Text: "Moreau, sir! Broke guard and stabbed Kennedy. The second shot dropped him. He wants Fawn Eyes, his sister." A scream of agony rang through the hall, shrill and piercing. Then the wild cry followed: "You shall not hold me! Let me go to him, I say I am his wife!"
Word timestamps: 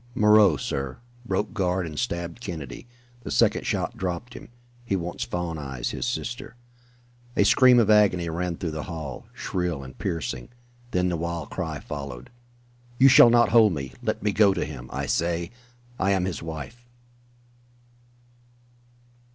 "Moreau, 0.15 0.57
sir! 0.57 0.97
Broke 1.27 1.53
guard 1.53 1.85
and 1.85 1.99
stabbed 1.99 2.41
Kennedy. 2.41 2.87
The 3.21 3.29
second 3.29 3.67
shot 3.67 3.95
dropped 3.97 4.33
him. 4.33 4.49
He 4.83 4.95
wants 4.95 5.25
Fawn 5.25 5.59
Eyes, 5.59 5.91
his 5.91 6.07
sister." 6.07 6.55
A 7.37 7.43
scream 7.45 7.77
of 7.77 7.91
agony 7.91 8.27
rang 8.27 8.55
through 8.57 8.71
the 8.71 8.81
hall, 8.89 9.27
shrill 9.31 9.83
and 9.83 9.95
piercing. 9.95 10.49
Then 10.89 11.09
the 11.09 11.17
wild 11.17 11.51
cry 11.51 11.79
followed: 11.79 12.31
"You 12.97 13.09
shall 13.09 13.29
not 13.29 13.49
hold 13.49 13.73
me! 13.73 13.93
Let 14.01 14.23
me 14.23 14.31
go 14.31 14.55
to 14.55 14.65
him, 14.65 14.89
I 14.91 15.05
say 15.05 15.51
I 15.99 16.09
am 16.13 16.25
his 16.25 16.41
wife!" 16.41 16.89